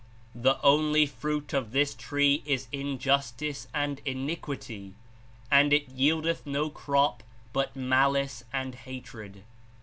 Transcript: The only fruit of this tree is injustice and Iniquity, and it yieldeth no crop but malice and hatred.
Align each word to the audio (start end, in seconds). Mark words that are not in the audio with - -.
The 0.33 0.59
only 0.63 1.05
fruit 1.05 1.53
of 1.53 1.73
this 1.73 1.93
tree 1.93 2.41
is 2.43 2.67
injustice 2.71 3.67
and 3.71 4.01
Iniquity, 4.03 4.95
and 5.51 5.71
it 5.71 5.89
yieldeth 5.95 6.43
no 6.47 6.71
crop 6.71 7.21
but 7.53 7.75
malice 7.75 8.43
and 8.51 8.73
hatred. 8.73 9.43